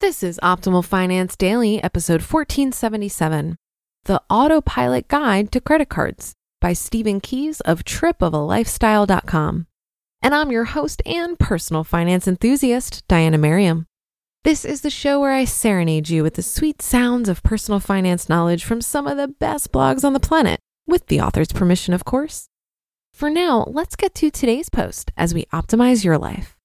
This 0.00 0.22
is 0.22 0.38
Optimal 0.44 0.84
Finance 0.84 1.34
Daily, 1.34 1.82
episode 1.82 2.20
1477 2.20 3.56
The 4.04 4.22
Autopilot 4.30 5.08
Guide 5.08 5.50
to 5.50 5.60
Credit 5.60 5.88
Cards 5.88 6.34
by 6.60 6.72
Stephen 6.72 7.18
Keys 7.18 7.60
of 7.62 7.82
tripofaLifestyle.com. 7.82 9.66
And 10.22 10.34
I'm 10.36 10.52
your 10.52 10.66
host 10.66 11.02
and 11.04 11.36
personal 11.36 11.82
finance 11.82 12.28
enthusiast, 12.28 13.02
Diania 13.08 13.40
Merriam. 13.40 13.86
This 14.44 14.64
is 14.64 14.82
the 14.82 14.90
show 14.90 15.18
where 15.18 15.32
I 15.32 15.44
serenade 15.44 16.08
you 16.08 16.22
with 16.22 16.34
the 16.34 16.42
sweet 16.42 16.80
sounds 16.80 17.28
of 17.28 17.42
personal 17.42 17.80
finance 17.80 18.28
knowledge 18.28 18.64
from 18.64 18.80
some 18.80 19.08
of 19.08 19.16
the 19.16 19.26
best 19.26 19.72
blogs 19.72 20.04
on 20.04 20.12
the 20.12 20.20
planet, 20.20 20.60
with 20.86 21.08
the 21.08 21.20
author's 21.20 21.50
permission, 21.50 21.92
of 21.92 22.04
course. 22.04 22.46
For 23.12 23.30
now, 23.30 23.64
let's 23.66 23.96
get 23.96 24.14
to 24.14 24.30
today's 24.30 24.68
post 24.68 25.10
as 25.16 25.34
we 25.34 25.46
optimize 25.46 26.04
your 26.04 26.18
life. 26.18 26.57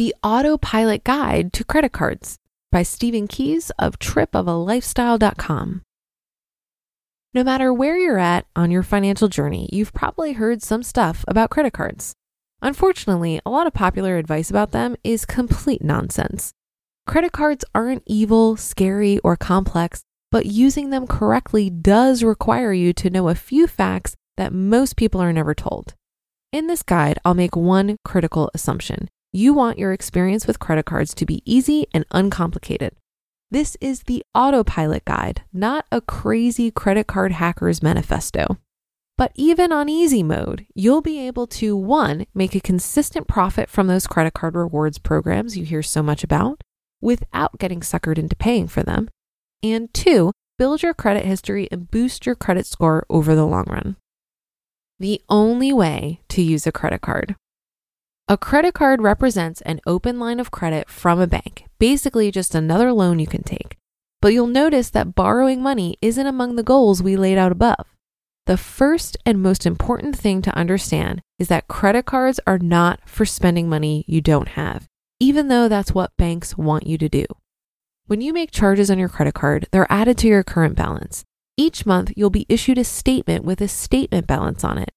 The 0.00 0.16
Autopilot 0.22 1.04
Guide 1.04 1.52
to 1.52 1.62
Credit 1.62 1.92
Cards 1.92 2.38
by 2.72 2.82
Stephen 2.82 3.28
Keys 3.28 3.70
of 3.78 3.98
tripofaLifestyle.com. 3.98 5.82
No 7.34 7.44
matter 7.44 7.70
where 7.70 7.98
you're 7.98 8.16
at 8.16 8.46
on 8.56 8.70
your 8.70 8.82
financial 8.82 9.28
journey, 9.28 9.68
you've 9.70 9.92
probably 9.92 10.32
heard 10.32 10.62
some 10.62 10.82
stuff 10.82 11.22
about 11.28 11.50
credit 11.50 11.74
cards. 11.74 12.14
Unfortunately, 12.62 13.42
a 13.44 13.50
lot 13.50 13.66
of 13.66 13.74
popular 13.74 14.16
advice 14.16 14.48
about 14.48 14.70
them 14.70 14.96
is 15.04 15.26
complete 15.26 15.84
nonsense. 15.84 16.54
Credit 17.06 17.32
cards 17.32 17.66
aren't 17.74 18.02
evil, 18.06 18.56
scary, 18.56 19.18
or 19.18 19.36
complex, 19.36 20.00
but 20.32 20.46
using 20.46 20.88
them 20.88 21.06
correctly 21.06 21.68
does 21.68 22.22
require 22.22 22.72
you 22.72 22.94
to 22.94 23.10
know 23.10 23.28
a 23.28 23.34
few 23.34 23.66
facts 23.66 24.16
that 24.38 24.54
most 24.54 24.96
people 24.96 25.20
are 25.20 25.34
never 25.34 25.54
told. 25.54 25.92
In 26.52 26.68
this 26.68 26.82
guide, 26.82 27.18
I'll 27.22 27.34
make 27.34 27.54
one 27.54 27.98
critical 28.02 28.50
assumption 28.54 29.10
you 29.32 29.54
want 29.54 29.78
your 29.78 29.92
experience 29.92 30.46
with 30.46 30.58
credit 30.58 30.86
cards 30.86 31.14
to 31.14 31.26
be 31.26 31.42
easy 31.44 31.86
and 31.94 32.04
uncomplicated. 32.10 32.94
This 33.50 33.76
is 33.80 34.04
the 34.04 34.24
autopilot 34.34 35.04
guide, 35.04 35.42
not 35.52 35.86
a 35.90 36.00
crazy 36.00 36.70
credit 36.70 37.06
card 37.06 37.32
hacker's 37.32 37.82
manifesto. 37.82 38.58
But 39.18 39.32
even 39.34 39.70
on 39.70 39.88
easy 39.88 40.22
mode, 40.22 40.66
you'll 40.74 41.02
be 41.02 41.26
able 41.26 41.46
to 41.48 41.76
one, 41.76 42.26
make 42.34 42.54
a 42.54 42.60
consistent 42.60 43.28
profit 43.28 43.68
from 43.68 43.86
those 43.86 44.06
credit 44.06 44.34
card 44.34 44.54
rewards 44.54 44.98
programs 44.98 45.56
you 45.56 45.64
hear 45.64 45.82
so 45.82 46.02
much 46.02 46.24
about 46.24 46.62
without 47.00 47.58
getting 47.58 47.80
suckered 47.80 48.18
into 48.18 48.36
paying 48.36 48.66
for 48.66 48.82
them, 48.82 49.08
and 49.62 49.92
two, 49.92 50.32
build 50.58 50.82
your 50.82 50.94
credit 50.94 51.24
history 51.24 51.68
and 51.70 51.90
boost 51.90 52.26
your 52.26 52.34
credit 52.34 52.66
score 52.66 53.04
over 53.10 53.34
the 53.34 53.46
long 53.46 53.64
run. 53.68 53.96
The 54.98 55.20
only 55.28 55.72
way 55.72 56.20
to 56.28 56.42
use 56.42 56.66
a 56.66 56.72
credit 56.72 57.00
card. 57.00 57.36
A 58.30 58.38
credit 58.38 58.74
card 58.74 59.02
represents 59.02 59.60
an 59.62 59.80
open 59.88 60.20
line 60.20 60.38
of 60.38 60.52
credit 60.52 60.88
from 60.88 61.18
a 61.18 61.26
bank, 61.26 61.64
basically 61.80 62.30
just 62.30 62.54
another 62.54 62.92
loan 62.92 63.18
you 63.18 63.26
can 63.26 63.42
take. 63.42 63.76
But 64.22 64.32
you'll 64.32 64.46
notice 64.46 64.88
that 64.90 65.16
borrowing 65.16 65.60
money 65.60 65.96
isn't 66.00 66.28
among 66.28 66.54
the 66.54 66.62
goals 66.62 67.02
we 67.02 67.16
laid 67.16 67.38
out 67.38 67.50
above. 67.50 67.88
The 68.46 68.56
first 68.56 69.16
and 69.26 69.42
most 69.42 69.66
important 69.66 70.16
thing 70.16 70.42
to 70.42 70.56
understand 70.56 71.22
is 71.40 71.48
that 71.48 71.66
credit 71.66 72.06
cards 72.06 72.38
are 72.46 72.60
not 72.60 73.00
for 73.04 73.26
spending 73.26 73.68
money 73.68 74.04
you 74.06 74.20
don't 74.20 74.50
have, 74.50 74.86
even 75.18 75.48
though 75.48 75.66
that's 75.66 75.92
what 75.92 76.16
banks 76.16 76.56
want 76.56 76.86
you 76.86 76.98
to 76.98 77.08
do. 77.08 77.24
When 78.06 78.20
you 78.20 78.32
make 78.32 78.52
charges 78.52 78.92
on 78.92 78.98
your 79.00 79.08
credit 79.08 79.34
card, 79.34 79.66
they're 79.72 79.90
added 79.90 80.16
to 80.18 80.28
your 80.28 80.44
current 80.44 80.76
balance. 80.76 81.24
Each 81.56 81.84
month, 81.84 82.12
you'll 82.14 82.30
be 82.30 82.46
issued 82.48 82.78
a 82.78 82.84
statement 82.84 83.44
with 83.44 83.60
a 83.60 83.66
statement 83.66 84.28
balance 84.28 84.62
on 84.62 84.78
it. 84.78 84.90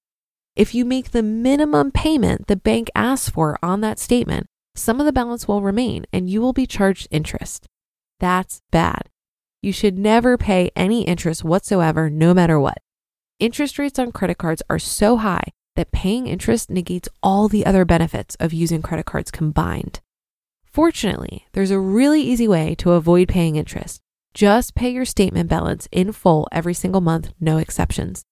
If 0.56 0.72
you 0.72 0.84
make 0.84 1.10
the 1.10 1.22
minimum 1.22 1.90
payment 1.90 2.46
the 2.46 2.54
bank 2.54 2.88
asks 2.94 3.28
for 3.28 3.58
on 3.60 3.80
that 3.80 3.98
statement, 3.98 4.46
some 4.76 5.00
of 5.00 5.06
the 5.06 5.12
balance 5.12 5.48
will 5.48 5.62
remain 5.62 6.04
and 6.12 6.30
you 6.30 6.40
will 6.40 6.52
be 6.52 6.64
charged 6.64 7.08
interest. 7.10 7.66
That's 8.20 8.62
bad. 8.70 9.08
You 9.62 9.72
should 9.72 9.98
never 9.98 10.38
pay 10.38 10.70
any 10.76 11.02
interest 11.02 11.42
whatsoever, 11.42 12.08
no 12.08 12.32
matter 12.32 12.60
what. 12.60 12.78
Interest 13.40 13.80
rates 13.80 13.98
on 13.98 14.12
credit 14.12 14.38
cards 14.38 14.62
are 14.70 14.78
so 14.78 15.16
high 15.16 15.50
that 15.74 15.90
paying 15.90 16.28
interest 16.28 16.70
negates 16.70 17.08
all 17.20 17.48
the 17.48 17.66
other 17.66 17.84
benefits 17.84 18.36
of 18.36 18.52
using 18.52 18.80
credit 18.80 19.06
cards 19.06 19.32
combined. 19.32 20.00
Fortunately, 20.64 21.46
there's 21.52 21.72
a 21.72 21.80
really 21.80 22.20
easy 22.22 22.46
way 22.46 22.76
to 22.76 22.92
avoid 22.92 23.26
paying 23.26 23.56
interest. 23.56 24.00
Just 24.34 24.76
pay 24.76 24.90
your 24.90 25.04
statement 25.04 25.48
balance 25.50 25.88
in 25.90 26.12
full 26.12 26.46
every 26.52 26.74
single 26.74 27.00
month, 27.00 27.32
no 27.40 27.58
exceptions. 27.58 28.22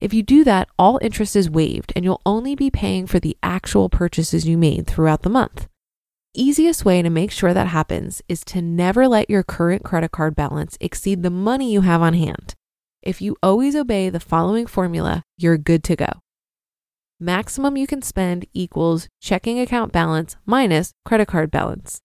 If 0.00 0.14
you 0.14 0.22
do 0.22 0.44
that, 0.44 0.68
all 0.78 1.00
interest 1.02 1.34
is 1.34 1.50
waived 1.50 1.92
and 1.96 2.04
you'll 2.04 2.22
only 2.24 2.54
be 2.54 2.70
paying 2.70 3.06
for 3.06 3.18
the 3.18 3.36
actual 3.42 3.88
purchases 3.88 4.46
you 4.46 4.56
made 4.56 4.86
throughout 4.86 5.22
the 5.22 5.30
month. 5.30 5.66
Easiest 6.34 6.84
way 6.84 7.02
to 7.02 7.10
make 7.10 7.32
sure 7.32 7.52
that 7.52 7.66
happens 7.66 8.22
is 8.28 8.44
to 8.44 8.62
never 8.62 9.08
let 9.08 9.28
your 9.28 9.42
current 9.42 9.82
credit 9.82 10.12
card 10.12 10.36
balance 10.36 10.78
exceed 10.80 11.22
the 11.22 11.30
money 11.30 11.72
you 11.72 11.80
have 11.80 12.00
on 12.00 12.14
hand. 12.14 12.54
If 13.02 13.20
you 13.20 13.36
always 13.42 13.74
obey 13.74 14.08
the 14.08 14.20
following 14.20 14.66
formula, 14.66 15.24
you're 15.36 15.58
good 15.58 15.82
to 15.84 15.96
go. 15.96 16.10
Maximum 17.18 17.76
you 17.76 17.88
can 17.88 18.02
spend 18.02 18.46
equals 18.52 19.08
checking 19.20 19.58
account 19.58 19.92
balance 19.92 20.36
minus 20.46 20.92
credit 21.04 21.26
card 21.26 21.50
balance. 21.50 22.00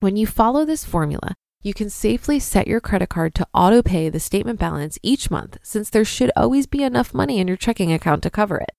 When 0.00 0.16
you 0.16 0.26
follow 0.26 0.66
this 0.66 0.84
formula, 0.84 1.34
you 1.60 1.74
can 1.74 1.90
safely 1.90 2.38
set 2.38 2.68
your 2.68 2.80
credit 2.80 3.08
card 3.08 3.34
to 3.34 3.46
auto 3.52 3.82
pay 3.82 4.08
the 4.08 4.20
statement 4.20 4.58
balance 4.60 4.98
each 5.02 5.30
month 5.30 5.58
since 5.62 5.90
there 5.90 6.04
should 6.04 6.30
always 6.36 6.66
be 6.66 6.82
enough 6.82 7.12
money 7.12 7.38
in 7.38 7.48
your 7.48 7.56
checking 7.56 7.92
account 7.92 8.22
to 8.22 8.30
cover 8.30 8.58
it. 8.58 8.70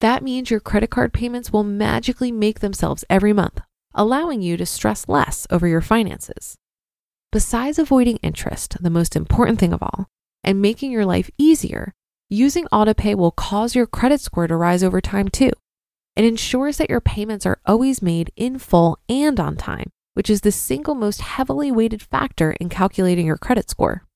That 0.00 0.22
means 0.22 0.50
your 0.50 0.60
credit 0.60 0.90
card 0.90 1.12
payments 1.12 1.52
will 1.52 1.64
magically 1.64 2.32
make 2.32 2.60
themselves 2.60 3.04
every 3.10 3.32
month, 3.32 3.60
allowing 3.94 4.42
you 4.42 4.56
to 4.56 4.66
stress 4.66 5.08
less 5.08 5.46
over 5.50 5.66
your 5.66 5.80
finances. 5.80 6.56
Besides 7.32 7.78
avoiding 7.78 8.16
interest, 8.18 8.76
the 8.82 8.90
most 8.90 9.16
important 9.16 9.58
thing 9.58 9.72
of 9.72 9.82
all, 9.82 10.06
and 10.42 10.62
making 10.62 10.92
your 10.92 11.04
life 11.04 11.30
easier, 11.38 11.92
using 12.30 12.66
autopay 12.72 13.14
will 13.14 13.30
cause 13.30 13.74
your 13.74 13.86
credit 13.86 14.20
score 14.20 14.46
to 14.46 14.56
rise 14.56 14.82
over 14.82 15.00
time 15.00 15.28
too. 15.28 15.50
It 16.14 16.24
ensures 16.24 16.78
that 16.78 16.88
your 16.88 17.00
payments 17.00 17.44
are 17.44 17.60
always 17.66 18.00
made 18.00 18.32
in 18.36 18.58
full 18.58 18.98
and 19.08 19.38
on 19.38 19.56
time, 19.56 19.90
which 20.16 20.30
is 20.30 20.40
the 20.40 20.50
single 20.50 20.94
most 20.94 21.20
heavily 21.20 21.70
weighted 21.70 22.00
factor 22.00 22.52
in 22.52 22.70
calculating 22.70 23.26
your 23.26 23.36
credit 23.36 23.68
score. 23.68 24.06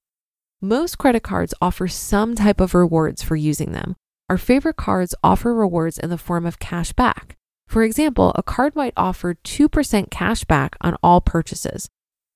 Most 0.63 0.97
credit 0.97 1.23
cards 1.23 1.53
offer 1.61 1.89
some 1.89 2.35
type 2.35 2.59
of 2.59 2.75
rewards 2.75 3.23
for 3.23 3.37
using 3.37 3.73
them. 3.73 3.97
Our 4.31 4.39
favorite 4.39 4.77
cards 4.77 5.15
offer 5.23 5.53
rewards 5.53 5.99
in 5.99 6.09
the 6.09 6.17
form 6.17 6.47
of 6.47 6.59
cash 6.59 6.95
back. 6.95 7.37
For 7.69 7.83
example, 7.83 8.33
a 8.35 8.43
card 8.43 8.75
might 8.75 8.95
offer 8.97 9.35
2% 9.35 10.11
cash 10.11 10.45
back 10.45 10.75
on 10.81 10.97
all 11.03 11.21
purchases. 11.21 11.91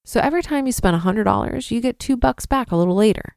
So 0.04 0.20
every 0.20 0.42
time 0.42 0.66
you 0.66 0.72
spend 0.72 1.00
$100, 1.00 1.70
you 1.70 1.80
get 1.80 1.98
2 1.98 2.18
bucks 2.18 2.44
back 2.44 2.70
a 2.70 2.76
little 2.76 2.94
later. 2.94 3.34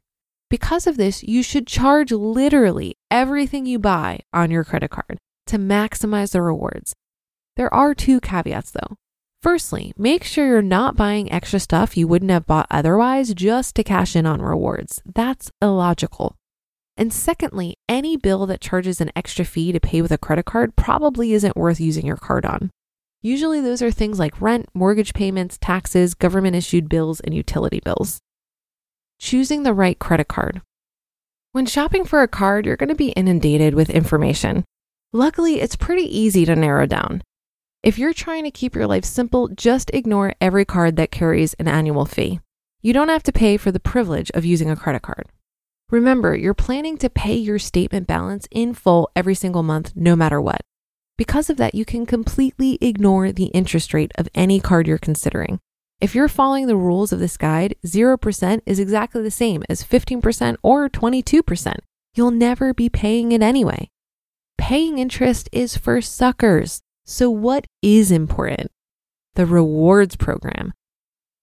Because 0.50 0.88
of 0.88 0.98
this, 0.98 1.24
you 1.24 1.42
should 1.42 1.68
charge 1.68 2.12
literally 2.12 2.98
everything 3.10 3.66
you 3.66 3.80
buy 3.80 4.20
on 4.34 4.52
your 4.52 4.66
credit 4.66 4.92
card 4.92 5.20
to 5.46 5.58
maximize 5.58 6.34
the 6.34 6.42
rewards. 6.42 6.94
There 7.56 7.74
are 7.74 7.96
two 7.96 8.20
caveats 8.20 8.72
though. 8.72 8.98
Firstly, 9.42 9.94
make 9.98 10.24
sure 10.24 10.48
you're 10.48 10.62
not 10.62 10.96
buying 10.96 11.32
extra 11.32 11.60
stuff 11.60 11.96
you 11.96 12.08
wouldn't 12.08 12.32
have 12.32 12.48
bought 12.48 12.68
otherwise 12.72 13.34
just 13.34 13.76
to 13.76 13.84
cash 13.84 14.16
in 14.16 14.26
on 14.26 14.42
rewards. 14.42 15.02
That's 15.06 15.52
illogical. 15.62 16.36
And 16.98 17.14
secondly, 17.14 17.76
any 17.88 18.18
bill 18.18 18.48
that 18.48 18.62
charges 18.62 19.00
an 19.00 19.12
extra 19.16 19.46
fee 19.46 19.72
to 19.72 19.80
pay 19.80 20.02
with 20.02 20.12
a 20.12 20.18
credit 20.18 20.46
card 20.46 20.76
probably 20.76 21.34
isn't 21.34 21.56
worth 21.56 21.80
using 21.80 22.06
your 22.06 22.18
card 22.18 22.46
on. 22.46 22.72
Usually, 23.22 23.62
those 23.62 23.84
are 23.84 23.92
things 23.92 24.18
like 24.18 24.42
rent, 24.42 24.68
mortgage 24.74 25.14
payments, 25.14 25.60
taxes, 25.60 26.16
government 26.16 26.56
issued 26.56 26.90
bills, 26.90 27.20
and 27.20 27.36
utility 27.36 27.80
bills. 27.80 28.20
Choosing 29.20 29.64
the 29.64 29.74
right 29.74 30.00
credit 30.00 30.28
card. 30.28 30.62
When 31.52 31.66
shopping 31.68 32.06
for 32.06 32.22
a 32.22 32.28
card, 32.28 32.66
you're 32.66 32.78
going 32.78 32.90
to 32.90 32.96
be 32.96 33.10
inundated 33.10 33.76
with 33.76 33.90
information. 33.90 34.64
Luckily, 35.14 35.62
it's 35.62 35.76
pretty 35.76 36.04
easy 36.04 36.46
to 36.46 36.56
narrow 36.56 36.86
down. 36.86 37.22
If 37.88 37.98
you're 37.98 38.12
trying 38.12 38.44
to 38.44 38.52
keep 38.52 38.76
your 38.76 38.86
life 38.86 39.06
simple, 39.06 39.48
just 39.48 39.92
ignore 39.94 40.34
every 40.42 40.66
card 40.66 40.98
that 40.98 41.10
carries 41.10 41.54
an 41.54 41.70
annual 41.70 42.06
fee. 42.06 42.42
You 42.82 42.92
don't 42.92 43.08
have 43.08 43.24
to 43.24 43.32
pay 43.32 43.56
for 43.56 43.72
the 43.72 43.80
privilege 43.80 44.30
of 44.32 44.44
using 44.44 44.70
a 44.70 44.76
credit 44.76 45.04
card. 45.04 45.30
Remember, 45.90 46.36
you're 46.36 46.54
planning 46.54 46.98
to 46.98 47.10
pay 47.10 47.34
your 47.34 47.58
statement 47.58 48.06
balance 48.06 48.46
in 48.52 48.74
full 48.74 49.10
every 49.16 49.36
single 49.36 49.64
month, 49.64 49.94
no 49.96 50.18
matter 50.18 50.42
what. 50.42 50.60
Because 51.18 51.50
of 51.50 51.56
that, 51.56 51.76
you 51.76 51.86
can 51.86 52.06
completely 52.06 52.78
ignore 52.82 53.32
the 53.32 53.46
interest 53.54 53.94
rate 53.94 54.12
of 54.18 54.28
any 54.36 54.60
card 54.60 54.86
you're 54.86 54.98
considering. 54.98 55.58
If 56.02 56.14
you're 56.14 56.28
following 56.28 56.68
the 56.68 56.76
rules 56.76 57.14
of 57.14 57.20
this 57.20 57.38
guide, 57.38 57.74
0% 57.86 58.62
is 58.66 58.80
exactly 58.80 59.24
the 59.24 59.32
same 59.32 59.64
as 59.70 59.82
15% 59.82 60.58
or 60.62 60.90
22%. 60.90 61.76
You'll 62.16 62.32
never 62.32 62.74
be 62.74 62.90
paying 62.90 63.32
it 63.32 63.42
anyway. 63.42 63.88
Paying 64.58 64.98
interest 64.98 65.48
is 65.54 65.78
for 65.78 66.02
suckers. 66.02 66.82
So, 67.10 67.30
what 67.30 67.66
is 67.82 68.12
important? 68.12 68.70
The 69.36 69.46
rewards 69.46 70.18
program. 70.18 70.74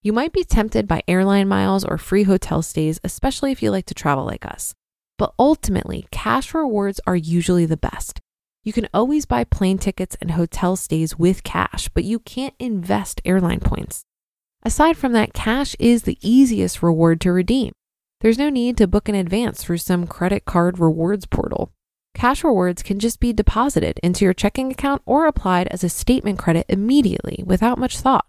You 0.02 0.12
might 0.12 0.34
be 0.34 0.44
tempted 0.44 0.87
by 0.87 1.02
airline 1.08 1.49
miles 1.49 1.87
or 1.87 1.96
free 1.96 2.25
hotel 2.25 2.61
stays, 2.61 3.00
especially 3.02 3.50
if 3.50 3.62
you 3.62 3.70
like 3.70 3.87
to 3.87 3.94
travel 3.94 4.26
like 4.26 4.44
us. 4.44 4.75
But 5.16 5.32
ultimately, 5.38 6.06
cash 6.11 6.52
rewards 6.52 7.00
are 7.06 7.16
usually 7.16 7.64
the 7.64 7.78
best. 7.78 8.20
You 8.62 8.75
can 8.75 8.90
always 8.93 9.25
buy 9.25 9.44
plane 9.44 9.78
tickets 9.78 10.19
and 10.20 10.32
hotel 10.32 10.76
stays 10.76 11.19
with 11.19 11.44
cash, 11.44 11.88
but 11.88 12.05
you 12.05 12.19
can't 12.19 12.55
invest 12.58 13.22
airline 13.25 13.60
points. 13.60 14.05
Aside 14.64 14.99
from 14.99 15.12
that, 15.12 15.32
cash 15.32 15.75
is 15.78 16.02
the 16.02 16.19
easiest 16.20 16.82
reward 16.82 17.22
to 17.22 17.32
redeem. 17.32 17.72
There's 18.20 18.38
no 18.38 18.50
need 18.50 18.76
to 18.76 18.87
book 18.87 19.08
in 19.08 19.14
advance 19.14 19.64
through 19.64 19.78
some 19.78 20.06
credit 20.06 20.44
card 20.44 20.78
rewards 20.78 21.25
portal. 21.25 21.72
Cash 22.25 22.43
rewards 22.43 22.82
can 22.82 22.99
just 22.99 23.21
be 23.21 23.35
deposited 23.35 24.00
into 24.03 24.25
your 24.25 24.32
checking 24.32 24.73
account 24.73 25.03
or 25.05 25.26
applied 25.26 25.69
as 25.69 25.85
a 25.85 25.91
statement 25.91 26.38
credit 26.38 26.65
immediately 26.71 27.44
without 27.44 27.76
much 27.76 27.99
thought. 27.99 28.25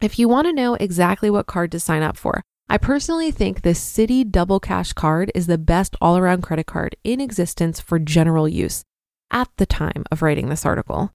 If 0.00 0.20
you 0.20 0.28
want 0.28 0.46
to 0.46 0.52
know 0.52 0.74
exactly 0.74 1.30
what 1.30 1.48
card 1.48 1.72
to 1.72 1.80
sign 1.80 2.04
up 2.04 2.16
for, 2.16 2.42
I 2.68 2.78
personally 2.78 3.32
think 3.32 3.62
the 3.62 3.70
Citi 3.70 4.24
Double 4.24 4.60
Cash 4.60 4.92
card 4.92 5.32
is 5.34 5.48
the 5.48 5.58
best 5.58 5.96
all 6.00 6.16
around 6.16 6.42
credit 6.42 6.66
card 6.66 6.94
in 7.02 7.20
existence 7.20 7.80
for 7.80 7.98
general 7.98 8.48
use 8.48 8.84
at 9.32 9.48
the 9.56 9.66
time 9.66 10.04
of 10.12 10.22
writing 10.22 10.48
this 10.48 10.64
article. 10.64 11.10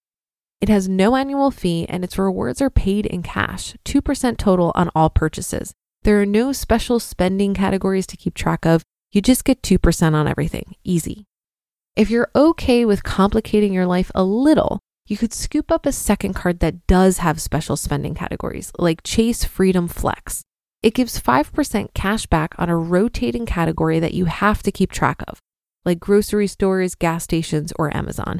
It 0.60 0.68
has 0.68 0.90
no 0.90 1.16
annual 1.16 1.52
fee 1.52 1.86
and 1.88 2.04
its 2.04 2.18
rewards 2.18 2.62
are 2.62 2.70
paid 2.70 3.06
in 3.06 3.24
cash, 3.24 3.78
2% 3.86 4.36
total 4.36 4.74
on 4.76 4.92
all 4.94 5.10
purchases. 5.10 5.72
There 6.04 6.22
are 6.22 6.26
no 6.26 6.52
special 6.52 7.00
spending 7.00 7.54
categories 7.54 8.08
to 8.08 8.18
keep 8.18 8.34
track 8.34 8.66
of. 8.66 8.84
You 9.14 9.22
just 9.22 9.46
get 9.46 9.62
2% 9.62 10.14
on 10.16 10.28
everything. 10.28 10.76
Easy. 10.84 11.29
If 12.00 12.10
you're 12.10 12.32
okay 12.34 12.86
with 12.86 13.04
complicating 13.04 13.74
your 13.74 13.86
life 13.86 14.10
a 14.16 14.24
little, 14.24 14.80
you 15.08 15.18
could 15.18 15.34
scoop 15.34 15.70
up 15.70 15.86
a 15.86 15.92
second 15.92 16.34
card 16.34 16.62
that 16.62 16.88
does 16.88 17.18
have 17.18 17.42
special 17.42 17.76
spending 17.76 18.16
categories, 18.16 18.72
like 18.80 19.04
Chase 19.04 19.44
Freedom 19.44 19.90
Flex. 19.90 20.42
It 20.82 20.94
gives 20.94 21.20
5% 21.20 21.94
cash 21.94 22.26
back 22.26 22.56
on 22.58 22.70
a 22.70 22.78
rotating 22.78 23.46
category 23.46 24.00
that 24.00 24.14
you 24.14 24.26
have 24.28 24.64
to 24.64 24.72
keep 24.72 24.94
track 24.94 25.22
of, 25.28 25.40
like 25.84 26.00
grocery 26.00 26.48
stores, 26.48 26.96
gas 26.96 27.26
stations, 27.26 27.74
or 27.78 27.94
Amazon, 27.94 28.40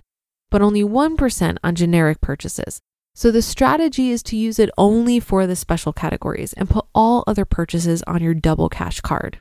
but 0.50 0.62
only 0.62 0.82
1% 0.82 1.58
on 1.62 1.76
generic 1.76 2.22
purchases. 2.22 2.80
So 3.14 3.30
the 3.30 3.42
strategy 3.42 4.10
is 4.10 4.24
to 4.24 4.38
use 4.38 4.58
it 4.58 4.70
only 4.78 5.20
for 5.20 5.46
the 5.46 5.58
special 5.58 5.92
categories 5.92 6.54
and 6.54 6.70
put 6.70 6.86
all 6.96 7.26
other 7.28 7.44
purchases 7.44 8.04
on 8.04 8.24
your 8.24 8.36
double 8.36 8.70
cash 8.70 9.02
card. 9.02 9.40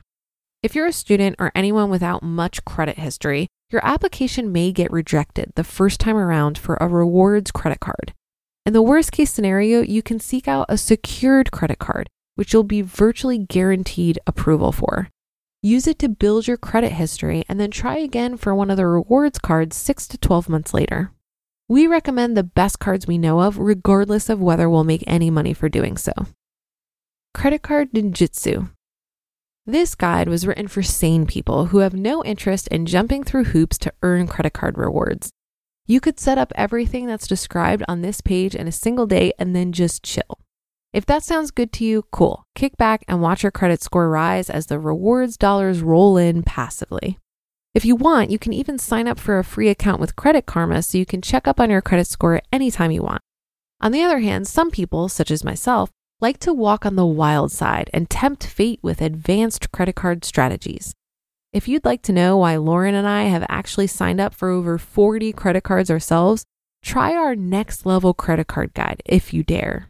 If 0.61 0.75
you're 0.75 0.87
a 0.87 0.91
student 0.91 1.37
or 1.39 1.53
anyone 1.55 1.89
without 1.89 2.21
much 2.21 2.65
credit 2.65 2.97
history, 2.97 3.47
your 3.71 3.85
application 3.85 4.51
may 4.51 4.71
get 4.71 4.91
rejected 4.91 5.51
the 5.55 5.63
first 5.63 5.99
time 5.99 6.17
around 6.17 6.57
for 6.57 6.75
a 6.75 6.87
rewards 6.87 7.51
credit 7.51 7.79
card. 7.79 8.13
In 8.65 8.73
the 8.73 8.81
worst 8.81 9.11
case 9.11 9.31
scenario, 9.31 9.81
you 9.81 10.01
can 10.01 10.19
seek 10.19 10.47
out 10.47 10.65
a 10.69 10.77
secured 10.77 11.51
credit 11.51 11.79
card, 11.79 12.09
which 12.35 12.53
you'll 12.53 12.63
be 12.63 12.81
virtually 12.81 13.37
guaranteed 13.37 14.19
approval 14.27 14.71
for. 14.71 15.09
Use 15.61 15.87
it 15.87 15.99
to 15.99 16.09
build 16.09 16.47
your 16.47 16.57
credit 16.57 16.93
history 16.93 17.43
and 17.49 17.59
then 17.59 17.71
try 17.71 17.97
again 17.97 18.37
for 18.37 18.55
one 18.55 18.71
of 18.71 18.77
the 18.77 18.87
rewards 18.87 19.39
cards 19.39 19.75
6 19.75 20.07
to 20.07 20.17
12 20.17 20.49
months 20.49 20.73
later. 20.73 21.11
We 21.67 21.85
recommend 21.85 22.35
the 22.35 22.43
best 22.43 22.79
cards 22.79 23.05
we 23.05 23.17
know 23.17 23.41
of, 23.41 23.59
regardless 23.59 24.29
of 24.29 24.41
whether 24.41 24.69
we'll 24.69 24.83
make 24.83 25.03
any 25.05 25.29
money 25.29 25.53
for 25.53 25.69
doing 25.69 25.97
so. 25.97 26.13
Credit 27.33 27.61
Card 27.61 27.91
Ninjutsu 27.91 28.69
this 29.69 29.95
guide 29.95 30.27
was 30.27 30.45
written 30.45 30.67
for 30.67 30.83
sane 30.83 31.25
people 31.25 31.67
who 31.67 31.79
have 31.79 31.93
no 31.93 32.23
interest 32.23 32.67
in 32.69 32.85
jumping 32.85 33.23
through 33.23 33.45
hoops 33.45 33.77
to 33.79 33.93
earn 34.01 34.27
credit 34.27 34.53
card 34.53 34.77
rewards. 34.77 35.31
You 35.85 35.99
could 35.99 36.19
set 36.19 36.37
up 36.37 36.51
everything 36.55 37.07
that's 37.07 37.27
described 37.27 37.83
on 37.87 38.01
this 38.01 38.21
page 38.21 38.55
in 38.55 38.67
a 38.67 38.71
single 38.71 39.07
day 39.07 39.33
and 39.39 39.55
then 39.55 39.71
just 39.71 40.03
chill. 40.03 40.39
If 40.93 41.05
that 41.05 41.23
sounds 41.23 41.51
good 41.51 41.71
to 41.73 41.85
you, 41.85 42.03
cool. 42.11 42.45
Kick 42.55 42.77
back 42.77 43.03
and 43.07 43.21
watch 43.21 43.43
your 43.43 43.51
credit 43.51 43.81
score 43.81 44.09
rise 44.09 44.49
as 44.49 44.67
the 44.67 44.79
rewards 44.79 45.37
dollars 45.37 45.81
roll 45.81 46.17
in 46.17 46.43
passively. 46.43 47.17
If 47.75 47.85
you 47.85 47.95
want, 47.95 48.31
you 48.31 48.39
can 48.39 48.53
even 48.53 48.79
sign 48.79 49.07
up 49.07 49.19
for 49.19 49.37
a 49.37 49.43
free 49.43 49.69
account 49.69 50.01
with 50.01 50.15
Credit 50.15 50.45
Karma 50.45 50.81
so 50.81 50.97
you 50.97 51.05
can 51.05 51.21
check 51.21 51.47
up 51.47 51.59
on 51.59 51.69
your 51.69 51.81
credit 51.81 52.07
score 52.07 52.41
anytime 52.51 52.89
you 52.89 53.03
want. 53.03 53.21
On 53.79 53.91
the 53.91 54.01
other 54.01 54.19
hand, 54.19 54.47
some 54.47 54.71
people, 54.71 55.07
such 55.07 55.29
as 55.29 55.43
myself, 55.43 55.91
like 56.21 56.37
to 56.39 56.53
walk 56.53 56.85
on 56.85 56.95
the 56.95 57.05
wild 57.05 57.51
side 57.51 57.89
and 57.93 58.09
tempt 58.09 58.45
fate 58.45 58.79
with 58.81 59.01
advanced 59.01 59.71
credit 59.71 59.95
card 59.95 60.25
strategies. 60.25 60.93
If 61.53 61.67
you'd 61.67 61.85
like 61.85 62.01
to 62.03 62.13
know 62.13 62.37
why 62.37 62.57
Lauren 62.57 62.93
and 62.93 63.07
I 63.07 63.23
have 63.23 63.45
actually 63.49 63.87
signed 63.87 64.19
up 64.19 64.33
for 64.33 64.49
over 64.49 64.77
40 64.77 65.33
credit 65.33 65.63
cards 65.63 65.89
ourselves, 65.89 66.45
try 66.83 67.13
our 67.15 67.35
next 67.35 67.85
level 67.85 68.13
credit 68.13 68.47
card 68.47 68.73
guide 68.73 69.01
if 69.05 69.33
you 69.33 69.43
dare. 69.43 69.89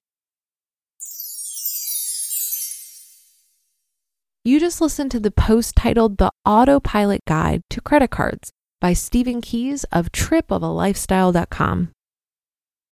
You 4.46 4.60
just 4.60 4.80
listened 4.80 5.12
to 5.12 5.20
the 5.20 5.32
post 5.32 5.76
titled 5.76 6.18
The 6.18 6.32
Autopilot 6.46 7.26
Guide 7.28 7.62
to 7.72 7.82
Credit 7.82 8.10
Cards 8.10 8.52
by 8.80 8.94
Stephen 8.94 9.42
Keys 9.42 9.84
of 9.92 10.12
tripofalifestyle.com. 10.12 11.90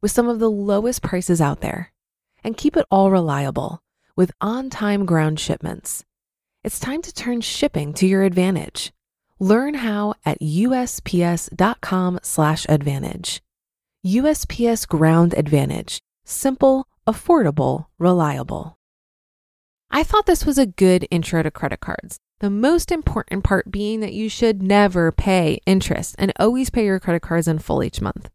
with 0.00 0.10
some 0.10 0.28
of 0.28 0.38
the 0.38 0.50
lowest 0.50 1.02
prices 1.02 1.40
out 1.40 1.60
there. 1.60 1.92
And 2.44 2.56
keep 2.56 2.76
it 2.76 2.86
all 2.90 3.10
reliable 3.10 3.82
with 4.16 4.30
on 4.40 4.70
time 4.70 5.06
ground 5.06 5.40
shipments. 5.40 6.04
It's 6.64 6.80
time 6.80 7.02
to 7.02 7.14
turn 7.14 7.40
shipping 7.40 7.94
to 7.94 8.06
your 8.06 8.22
advantage. 8.22 8.92
Learn 9.38 9.74
how 9.74 10.14
at 10.24 10.40
USPS.com/slash 10.40 12.66
advantage. 12.68 13.42
USPS 14.06 14.86
Ground 14.86 15.34
Advantage. 15.36 16.00
Simple, 16.24 16.86
affordable, 17.06 17.86
reliable. 17.98 18.78
I 19.90 20.02
thought 20.02 20.26
this 20.26 20.44
was 20.44 20.58
a 20.58 20.66
good 20.66 21.06
intro 21.10 21.42
to 21.42 21.50
credit 21.50 21.80
cards. 21.80 22.18
The 22.40 22.50
most 22.50 22.92
important 22.92 23.42
part 23.42 23.70
being 23.70 24.00
that 24.00 24.12
you 24.12 24.28
should 24.28 24.62
never 24.62 25.10
pay 25.10 25.60
interest 25.66 26.14
and 26.18 26.32
always 26.38 26.70
pay 26.70 26.84
your 26.84 27.00
credit 27.00 27.22
cards 27.22 27.48
in 27.48 27.58
full 27.58 27.82
each 27.82 28.00
month. 28.00 28.30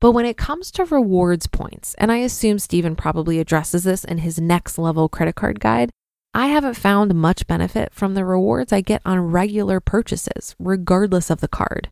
But 0.00 0.12
when 0.12 0.24
it 0.24 0.38
comes 0.38 0.70
to 0.72 0.86
rewards 0.86 1.46
points, 1.46 1.94
and 1.98 2.10
I 2.10 2.18
assume 2.18 2.58
Stephen 2.58 2.96
probably 2.96 3.38
addresses 3.38 3.84
this 3.84 4.02
in 4.02 4.18
his 4.18 4.40
next 4.40 4.78
level 4.78 5.08
credit 5.08 5.34
card 5.34 5.60
guide, 5.60 5.90
I 6.32 6.46
haven't 6.46 6.74
found 6.74 7.14
much 7.14 7.46
benefit 7.46 7.92
from 7.92 8.14
the 8.14 8.24
rewards 8.24 8.72
I 8.72 8.80
get 8.80 9.02
on 9.04 9.20
regular 9.20 9.80
purchases, 9.80 10.54
regardless 10.58 11.28
of 11.28 11.40
the 11.40 11.48
card. 11.48 11.90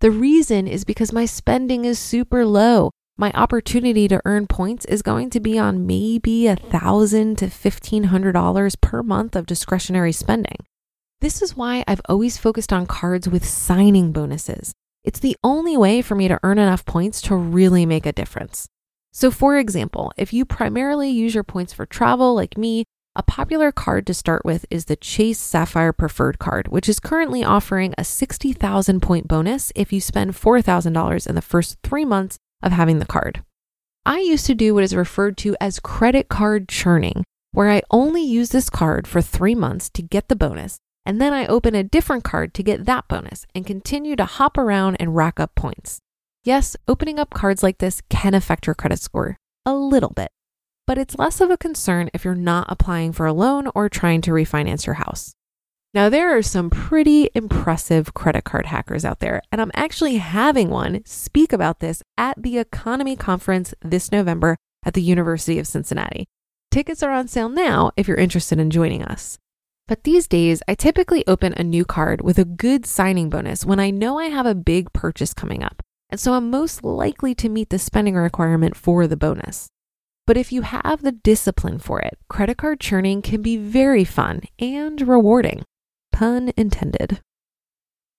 The 0.00 0.10
reason 0.12 0.68
is 0.68 0.84
because 0.84 1.12
my 1.12 1.24
spending 1.24 1.84
is 1.84 1.98
super 1.98 2.44
low. 2.44 2.90
My 3.16 3.32
opportunity 3.32 4.06
to 4.06 4.22
earn 4.24 4.46
points 4.46 4.84
is 4.84 5.02
going 5.02 5.30
to 5.30 5.40
be 5.40 5.58
on 5.58 5.86
maybe 5.86 6.46
a 6.46 6.54
thousand 6.54 7.38
to 7.38 7.50
fifteen 7.50 8.04
hundred 8.04 8.32
dollars 8.32 8.76
per 8.76 9.02
month 9.02 9.34
of 9.34 9.46
discretionary 9.46 10.12
spending. 10.12 10.58
This 11.20 11.42
is 11.42 11.56
why 11.56 11.82
I've 11.88 12.02
always 12.08 12.38
focused 12.38 12.72
on 12.72 12.86
cards 12.86 13.28
with 13.28 13.44
signing 13.44 14.12
bonuses. 14.12 14.72
It's 15.08 15.20
the 15.20 15.38
only 15.42 15.74
way 15.74 16.02
for 16.02 16.14
me 16.14 16.28
to 16.28 16.38
earn 16.42 16.58
enough 16.58 16.84
points 16.84 17.22
to 17.22 17.34
really 17.34 17.86
make 17.86 18.04
a 18.04 18.12
difference. 18.12 18.68
So, 19.10 19.30
for 19.30 19.56
example, 19.56 20.12
if 20.18 20.34
you 20.34 20.44
primarily 20.44 21.08
use 21.08 21.34
your 21.34 21.44
points 21.44 21.72
for 21.72 21.86
travel, 21.86 22.34
like 22.34 22.58
me, 22.58 22.84
a 23.16 23.22
popular 23.22 23.72
card 23.72 24.06
to 24.08 24.12
start 24.12 24.44
with 24.44 24.66
is 24.68 24.84
the 24.84 24.96
Chase 24.96 25.38
Sapphire 25.38 25.94
Preferred 25.94 26.38
card, 26.38 26.68
which 26.68 26.90
is 26.90 27.00
currently 27.00 27.42
offering 27.42 27.94
a 27.96 28.04
60,000 28.04 29.00
point 29.00 29.26
bonus 29.26 29.72
if 29.74 29.94
you 29.94 30.00
spend 30.02 30.34
$4,000 30.34 31.26
in 31.26 31.34
the 31.34 31.40
first 31.40 31.78
three 31.82 32.04
months 32.04 32.36
of 32.62 32.72
having 32.72 32.98
the 32.98 33.06
card. 33.06 33.42
I 34.04 34.18
used 34.18 34.44
to 34.44 34.54
do 34.54 34.74
what 34.74 34.84
is 34.84 34.94
referred 34.94 35.38
to 35.38 35.56
as 35.58 35.80
credit 35.80 36.28
card 36.28 36.68
churning, 36.68 37.24
where 37.52 37.70
I 37.70 37.80
only 37.90 38.22
use 38.22 38.50
this 38.50 38.68
card 38.68 39.06
for 39.06 39.22
three 39.22 39.54
months 39.54 39.88
to 39.94 40.02
get 40.02 40.28
the 40.28 40.36
bonus, 40.36 40.76
and 41.08 41.20
then 41.20 41.32
I 41.32 41.46
open 41.46 41.74
a 41.74 41.82
different 41.82 42.22
card 42.22 42.54
to 42.54 42.62
get 42.62 42.84
that 42.84 43.08
bonus 43.08 43.46
and 43.52 43.66
continue 43.66 44.14
to 44.14 44.24
hop 44.24 44.56
around 44.56 44.98
and 45.00 45.16
rack 45.16 45.40
up 45.40 45.56
points. 45.56 45.98
Yes, 46.44 46.76
opening 46.86 47.18
up 47.18 47.30
cards 47.30 47.64
like 47.64 47.78
this 47.78 48.00
can 48.08 48.34
affect 48.34 48.68
your 48.68 48.76
credit 48.76 49.00
score 49.00 49.36
a 49.66 49.74
little 49.74 50.10
bit 50.10 50.30
but 50.88 50.96
it's 50.96 51.18
less 51.18 51.42
of 51.42 51.50
a 51.50 51.58
concern 51.58 52.08
if 52.14 52.24
you're 52.24 52.34
not 52.34 52.64
applying 52.70 53.12
for 53.12 53.26
a 53.26 53.32
loan 53.34 53.68
or 53.74 53.90
trying 53.90 54.22
to 54.22 54.30
refinance 54.30 54.86
your 54.86 54.94
house. 54.94 55.34
Now, 55.92 56.08
there 56.08 56.34
are 56.34 56.40
some 56.40 56.70
pretty 56.70 57.28
impressive 57.34 58.14
credit 58.14 58.44
card 58.44 58.64
hackers 58.64 59.04
out 59.04 59.20
there, 59.20 59.42
and 59.52 59.60
I'm 59.60 59.70
actually 59.74 60.16
having 60.16 60.70
one 60.70 61.02
speak 61.04 61.52
about 61.52 61.80
this 61.80 62.02
at 62.16 62.42
the 62.42 62.56
EconoMe 62.56 63.18
Conference 63.18 63.74
this 63.82 64.10
November 64.10 64.56
at 64.82 64.94
the 64.94 65.02
University 65.02 65.58
of 65.58 65.66
Cincinnati. 65.66 66.26
Tickets 66.70 67.02
are 67.02 67.12
on 67.12 67.28
sale 67.28 67.50
now 67.50 67.90
if 67.98 68.08
you're 68.08 68.16
interested 68.16 68.58
in 68.58 68.70
joining 68.70 69.02
us. 69.02 69.36
But 69.88 70.04
these 70.04 70.28
days, 70.28 70.62
I 70.68 70.74
typically 70.74 71.26
open 71.26 71.54
a 71.56 71.64
new 71.64 71.86
card 71.86 72.20
with 72.20 72.38
a 72.38 72.44
good 72.44 72.84
signing 72.84 73.30
bonus 73.30 73.64
when 73.64 73.80
I 73.80 73.90
know 73.90 74.18
I 74.18 74.26
have 74.26 74.44
a 74.44 74.54
big 74.54 74.92
purchase 74.92 75.32
coming 75.32 75.64
up, 75.64 75.82
and 76.10 76.20
so 76.20 76.34
I'm 76.34 76.50
most 76.50 76.84
likely 76.84 77.34
to 77.36 77.48
meet 77.48 77.70
the 77.70 77.78
spending 77.78 78.14
requirement 78.14 78.76
for 78.76 79.06
the 79.06 79.16
bonus. 79.16 79.68
But 80.26 80.36
if 80.36 80.52
you 80.52 80.60
have 80.60 81.00
the 81.00 81.12
discipline 81.12 81.78
for 81.78 82.00
it, 82.00 82.18
credit 82.28 82.58
card 82.58 82.80
churning 82.80 83.22
can 83.22 83.40
be 83.40 83.56
very 83.56 84.04
fun 84.04 84.42
and 84.58 85.00
rewarding. 85.00 85.64
Pun 86.12 86.52
intended. 86.54 87.22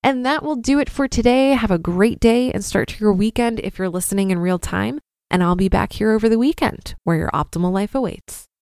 And 0.02 0.26
that 0.26 0.42
will 0.42 0.56
do 0.56 0.80
it 0.80 0.90
for 0.90 1.08
today. 1.08 1.52
Have 1.52 1.70
a 1.70 1.78
great 1.78 2.20
day 2.20 2.52
and 2.52 2.66
start 2.66 2.88
to 2.88 3.00
your 3.00 3.14
weekend 3.14 3.60
if 3.60 3.78
you're 3.78 3.90
listening 3.90 4.32
in 4.32 4.40
real 4.40 4.58
time. 4.58 5.00
And 5.30 5.44
I'll 5.44 5.56
be 5.56 5.70
back 5.70 5.94
here 5.94 6.14
over 6.14 6.28
the 6.28 6.40
weekend 6.40 6.96
where 7.04 7.18
your 7.18 7.30
optimal 7.30 7.72
life 7.72 7.94
awaits. 7.94 8.49